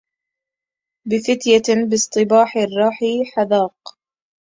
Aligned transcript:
بفتية 1.07 1.85
باصطباح 1.89 2.57
الراح 2.57 2.99
حذاق 3.35 3.97